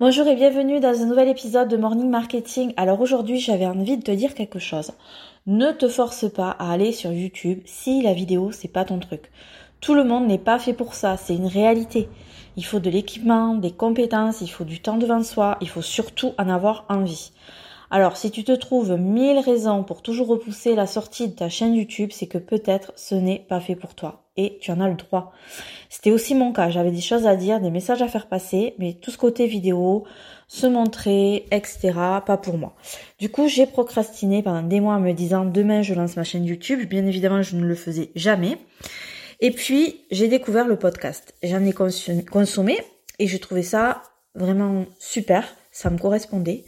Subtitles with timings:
[0.00, 2.74] Bonjour et bienvenue dans un nouvel épisode de Morning Marketing.
[2.76, 4.90] Alors aujourd'hui j'avais envie de te dire quelque chose.
[5.46, 9.30] Ne te force pas à aller sur YouTube si la vidéo c'est pas ton truc.
[9.80, 12.08] Tout le monde n'est pas fait pour ça, c'est une réalité.
[12.56, 16.32] Il faut de l'équipement, des compétences, il faut du temps devant soi, il faut surtout
[16.38, 17.30] en avoir envie.
[17.88, 21.76] Alors, si tu te trouves mille raisons pour toujours repousser la sortie de ta chaîne
[21.76, 24.23] YouTube, c'est que peut-être ce n'est pas fait pour toi.
[24.36, 25.32] Et tu en as le droit.
[25.88, 26.68] C'était aussi mon cas.
[26.70, 30.04] J'avais des choses à dire, des messages à faire passer, mais tout ce côté vidéo,
[30.48, 31.92] se montrer, etc.,
[32.26, 32.74] pas pour moi.
[33.18, 36.44] Du coup, j'ai procrastiné pendant des mois en me disant demain je lance ma chaîne
[36.44, 36.88] YouTube.
[36.88, 38.58] Bien évidemment, je ne le faisais jamais.
[39.40, 41.34] Et puis, j'ai découvert le podcast.
[41.42, 42.78] J'en ai consommé
[43.18, 44.02] et je trouvais ça
[44.34, 45.44] vraiment super.
[45.70, 46.64] Ça me correspondait.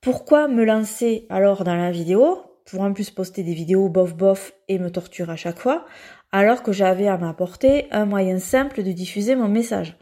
[0.00, 2.42] Pourquoi me lancer alors dans la vidéo?
[2.66, 5.84] Pour en plus poster des vidéos bof bof et me torturer à chaque fois,
[6.32, 9.96] alors que j'avais à m'apporter un moyen simple de diffuser mon message.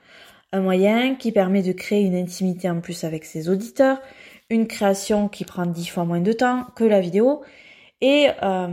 [0.52, 4.00] Un moyen qui permet de créer une intimité en plus avec ses auditeurs,
[4.48, 7.42] une création qui prend dix fois moins de temps que la vidéo,
[8.00, 8.68] et euh,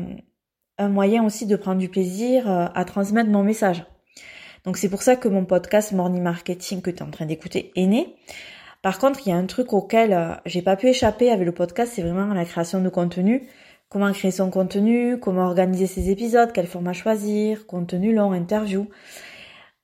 [0.78, 3.84] un moyen aussi de prendre du plaisir euh, à transmettre mon message.
[4.64, 7.72] Donc c'est pour ça que mon podcast Morning Marketing que tu es en train d'écouter
[7.76, 8.16] est né.
[8.82, 11.52] Par contre, il y a un truc auquel euh, j'ai pas pu échapper avec le
[11.52, 13.48] podcast, c'est vraiment la création de contenu.
[13.90, 18.88] Comment créer son contenu, comment organiser ses épisodes, quel format choisir, contenu long, interview.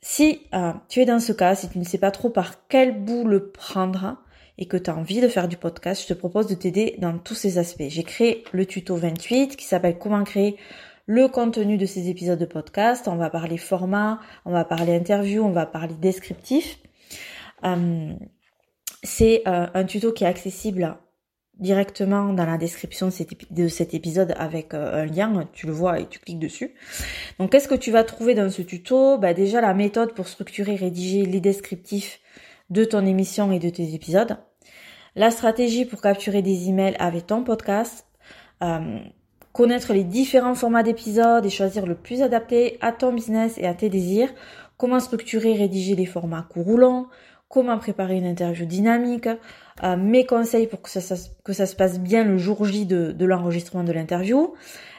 [0.02, 3.02] Si euh, tu es dans ce cas, si tu ne sais pas trop par quel
[3.04, 4.18] bout le prendre
[4.58, 7.18] et que tu as envie de faire du podcast, je te propose de t'aider dans
[7.18, 7.88] tous ces aspects.
[7.88, 10.58] J'ai créé le tuto 28 qui s'appelle comment créer
[11.06, 13.08] le contenu de ces épisodes de podcast.
[13.08, 16.80] On va parler format, on va parler interview, on va parler descriptif.
[17.64, 18.14] Euh,
[19.04, 20.98] c'est euh, un tuto qui est accessible
[21.60, 23.10] directement dans la description
[23.52, 26.74] de cet épisode avec euh, un lien, tu le vois et tu cliques dessus.
[27.40, 29.18] Donc qu'est-ce que tu vas trouver dans ce tuto?
[29.18, 32.20] Bah, Déjà la méthode pour structurer et rédiger les descriptifs
[32.70, 34.38] de ton émission et de tes épisodes.
[35.16, 38.08] La stratégie pour capturer des emails avec ton podcast.
[38.64, 39.00] Euh,
[39.52, 43.76] connaître les différents formats d'épisodes et choisir le plus adapté à ton business et à
[43.76, 44.34] tes désirs.
[44.78, 46.78] Comment structurer et rédiger les formats courts ou
[47.54, 49.30] comment préparer une interview dynamique,
[49.84, 53.92] euh, mes conseils pour que ça, se passe bien le jour J de, l'enregistrement de
[53.92, 54.56] l'interview,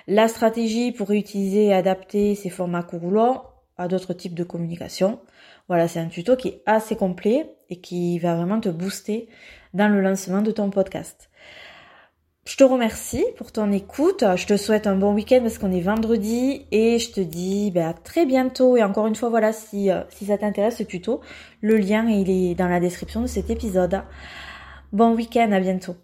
[0.06, 5.18] la stratégie pour réutiliser et adapter ces formats courts à d'autres types de communication.
[5.66, 9.28] Voilà, c'est un tuto qui est assez complet et qui va vraiment te booster
[9.72, 11.30] dans le lancement de ton podcast.
[12.46, 14.22] Je te remercie pour ton écoute.
[14.36, 17.88] Je te souhaite un bon week-end parce qu'on est vendredi et je te dis ben,
[17.88, 18.76] à très bientôt.
[18.76, 21.22] Et encore une fois, voilà, si, euh, si ça t'intéresse ce tuto,
[21.62, 24.02] le lien il est dans la description de cet épisode.
[24.92, 25.96] Bon week-end, à bientôt.